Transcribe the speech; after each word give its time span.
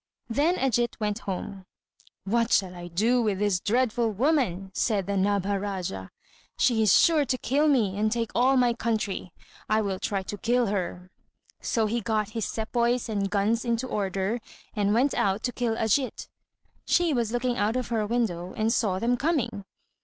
Then 0.29 0.55
Ajít 0.55 0.99
went 0.99 1.19
home. 1.29 1.63
"What 2.23 2.51
shall 2.51 2.73
I 2.73 2.87
do 2.87 3.21
with 3.21 3.37
this 3.37 3.59
dreadful 3.59 4.09
woman?" 4.09 4.71
said 4.73 5.05
the 5.05 5.13
Nabha 5.15 5.59
Rájá. 5.59 6.09
"She 6.57 6.81
is 6.81 6.97
sure 6.99 7.23
to 7.23 7.37
kill 7.37 7.67
me, 7.67 7.99
and 7.99 8.11
take 8.11 8.31
all 8.33 8.57
my 8.57 8.73
country. 8.73 9.31
I 9.69 9.81
will 9.81 9.99
try 9.99 10.23
to 10.23 10.39
kill 10.39 10.65
her." 10.65 11.11
So 11.61 11.85
he 11.85 12.01
got 12.01 12.29
his 12.31 12.45
sepoys 12.45 13.09
and 13.09 13.29
guns 13.29 13.63
into 13.63 13.85
order, 13.85 14.39
and 14.75 14.95
went 14.95 15.13
out 15.13 15.43
to 15.43 15.51
kill 15.51 15.75
Ajít. 15.75 16.27
She 16.83 17.13
was 17.13 17.31
looking 17.31 17.57
out 17.57 17.75
of 17.75 17.89
her 17.89 18.07
window, 18.07 18.55
and 18.57 18.73
saw 18.73 18.97
them 18.97 19.17
coming. 19.17 19.65